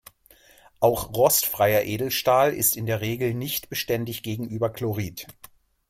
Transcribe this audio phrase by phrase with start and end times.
[0.79, 5.27] Auch rostfreier Edelstahl ist in der Regel nicht beständig gegenüber Chlorid.